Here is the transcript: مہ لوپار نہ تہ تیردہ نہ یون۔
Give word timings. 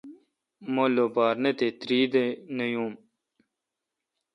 مہ 0.73 0.85
لوپار 0.95 1.35
نہ 1.43 1.51
تہ 1.57 1.67
تیردہ 1.79 2.23
نہ 2.55 2.65
یون۔ 2.71 2.91